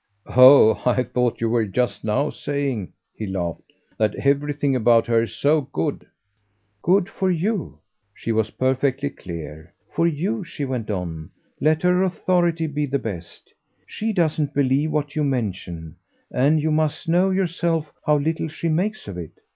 [0.35, 5.61] "Oh I thought you were just now saying," he laughed, "that everything about her's so
[5.73, 6.07] good."
[6.81, 7.77] "Good for you"
[8.15, 9.71] she was perfectly clear.
[9.93, 11.29] "For you," she went on,
[11.59, 13.53] "let her authority be the best.
[13.85, 15.97] She doesn't believe what you mention,
[16.31, 19.33] and you must know yourself how little she makes of it.